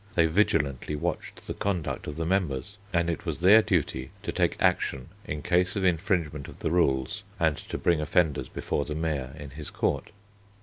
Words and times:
They 0.15 0.25
vigilantly 0.25 0.95
watched 0.95 1.45
the 1.45 1.53
conduct 1.53 2.07
of 2.07 2.15
the 2.15 2.25
members, 2.25 2.79
and 2.91 3.07
it 3.07 3.23
was 3.23 3.39
their 3.39 3.61
duty 3.61 4.09
to 4.23 4.31
take 4.31 4.57
action 4.59 5.09
in 5.25 5.43
case 5.43 5.75
of 5.75 5.83
infringement 5.85 6.47
of 6.47 6.57
the 6.57 6.71
rules 6.71 7.21
and 7.39 7.55
to 7.55 7.77
bring 7.77 8.01
offenders 8.01 8.49
before 8.49 8.83
the 8.83 8.95
Mayor 8.95 9.35
in 9.37 9.51
his 9.51 9.69
court. 9.69 10.09